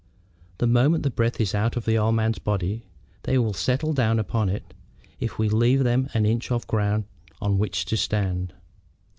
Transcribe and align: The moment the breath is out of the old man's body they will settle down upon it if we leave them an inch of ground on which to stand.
The 0.57 0.65
moment 0.65 1.03
the 1.03 1.11
breath 1.11 1.39
is 1.39 1.53
out 1.53 1.77
of 1.77 1.85
the 1.85 1.95
old 1.95 2.15
man's 2.15 2.39
body 2.39 2.87
they 3.21 3.37
will 3.37 3.53
settle 3.53 3.93
down 3.93 4.17
upon 4.17 4.49
it 4.49 4.73
if 5.19 5.37
we 5.37 5.47
leave 5.47 5.83
them 5.83 6.09
an 6.15 6.25
inch 6.25 6.51
of 6.51 6.65
ground 6.65 7.03
on 7.39 7.59
which 7.59 7.85
to 7.85 7.95
stand. 7.97 8.51